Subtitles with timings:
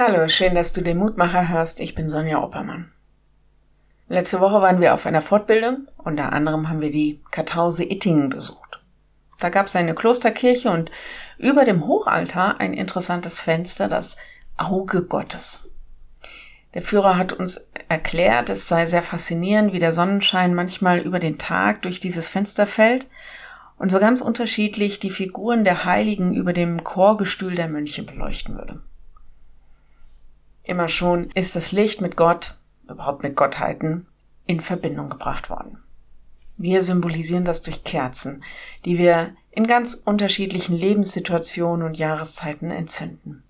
[0.00, 1.80] Hallo, schön, dass du den Mutmacher hörst.
[1.80, 2.92] Ich bin Sonja Oppermann.
[4.08, 5.88] Letzte Woche waren wir auf einer Fortbildung.
[5.96, 8.80] Unter anderem haben wir die Kartause Ittingen besucht.
[9.40, 10.92] Da gab es eine Klosterkirche und
[11.36, 14.18] über dem Hochaltar ein interessantes Fenster, das
[14.56, 15.74] Auge Gottes.
[16.74, 21.38] Der Führer hat uns erklärt, es sei sehr faszinierend, wie der Sonnenschein manchmal über den
[21.38, 23.08] Tag durch dieses Fenster fällt
[23.78, 28.80] und so ganz unterschiedlich die Figuren der Heiligen über dem Chorgestühl der Mönche beleuchten würde.
[30.68, 34.06] Immer schon ist das Licht mit Gott, überhaupt mit Gottheiten,
[34.46, 35.82] in Verbindung gebracht worden.
[36.58, 38.44] Wir symbolisieren das durch Kerzen,
[38.84, 43.44] die wir in ganz unterschiedlichen Lebenssituationen und Jahreszeiten entzünden.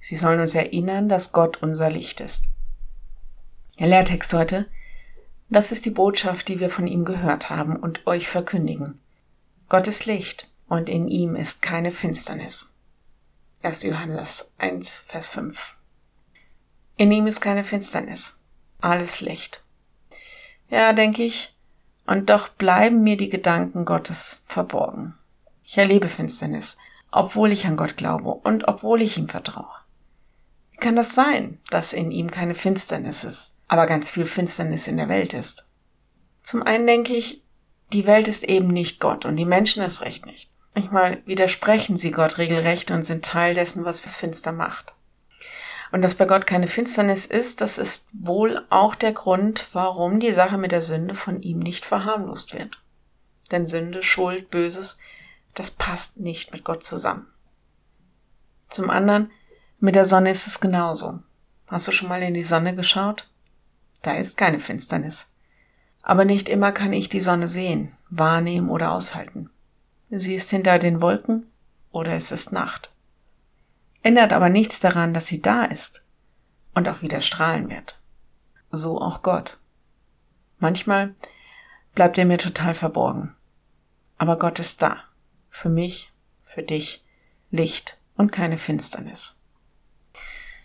[0.00, 2.46] Sie sollen uns erinnern, dass Gott unser Licht ist.
[3.78, 4.66] Der Lehrtext heute,
[5.50, 9.00] das ist die Botschaft, die wir von ihm gehört haben und euch verkündigen.
[9.68, 12.74] Gott ist Licht und in ihm ist keine Finsternis.
[13.62, 13.84] 1.
[13.84, 15.76] Johannes 1, Vers 5.
[17.00, 18.42] In ihm ist keine Finsternis,
[18.82, 19.64] alles Licht.
[20.68, 21.56] Ja, denke ich,
[22.06, 25.14] und doch bleiben mir die Gedanken Gottes verborgen.
[25.64, 26.76] Ich erlebe Finsternis,
[27.10, 29.72] obwohl ich an Gott glaube und obwohl ich ihm vertraue.
[30.72, 34.98] Wie kann das sein, dass in ihm keine Finsternis ist, aber ganz viel Finsternis in
[34.98, 35.70] der Welt ist?
[36.42, 37.42] Zum einen denke ich,
[37.94, 40.50] die Welt ist eben nicht Gott und die Menschen es recht nicht.
[40.74, 44.92] Manchmal widersprechen sie Gott regelrecht und sind Teil dessen, was es finster macht.
[45.92, 50.32] Und dass bei Gott keine Finsternis ist, das ist wohl auch der Grund, warum die
[50.32, 52.80] Sache mit der Sünde von ihm nicht verharmlost wird.
[53.50, 54.98] Denn Sünde, Schuld, Böses,
[55.54, 57.26] das passt nicht mit Gott zusammen.
[58.68, 59.32] Zum anderen,
[59.80, 61.18] mit der Sonne ist es genauso.
[61.68, 63.28] Hast du schon mal in die Sonne geschaut?
[64.02, 65.32] Da ist keine Finsternis.
[66.02, 69.50] Aber nicht immer kann ich die Sonne sehen, wahrnehmen oder aushalten.
[70.08, 71.50] Sie ist hinter den Wolken
[71.90, 72.90] oder es ist Nacht
[74.02, 76.04] ändert aber nichts daran, dass sie da ist
[76.74, 77.98] und auch wieder strahlen wird.
[78.70, 79.58] So auch Gott.
[80.58, 81.14] Manchmal
[81.94, 83.34] bleibt er mir total verborgen.
[84.18, 85.04] Aber Gott ist da.
[85.48, 87.04] Für mich, für dich,
[87.50, 89.40] Licht und keine Finsternis.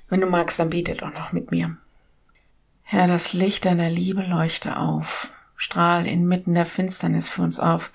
[0.08, 1.78] Wenn du magst, dann bete doch noch mit mir.
[2.84, 7.92] Herr, das Licht deiner Liebe leuchte auf, strahl inmitten der Finsternis für uns auf.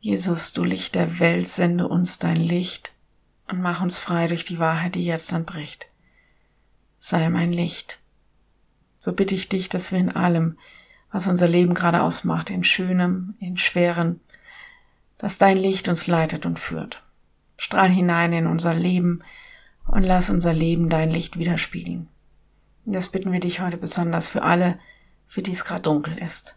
[0.00, 2.93] Jesus, du Licht der Welt, sende uns dein Licht,
[3.48, 5.86] und mach uns frei durch die Wahrheit, die jetzt anbricht.
[6.98, 8.00] Sei mein Licht.
[8.98, 10.58] So bitte ich dich, dass wir in allem,
[11.12, 14.20] was unser Leben gerade ausmacht, in Schönem, in Schweren,
[15.18, 17.02] dass dein Licht uns leitet und führt.
[17.56, 19.22] Strahl hinein in unser Leben
[19.86, 22.08] und lass unser Leben dein Licht widerspiegeln.
[22.86, 24.78] Das bitten wir dich heute besonders für alle,
[25.26, 26.56] für die es gerade dunkel ist,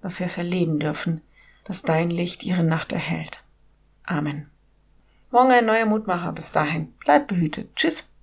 [0.00, 1.20] dass sie es erleben dürfen,
[1.64, 3.44] dass dein Licht ihre Nacht erhält.
[4.04, 4.50] Amen.
[5.30, 6.32] Morgen ein neuer Mutmacher.
[6.32, 6.94] Bis dahin.
[7.00, 7.74] Bleib behütet.
[7.76, 8.16] Tschüss.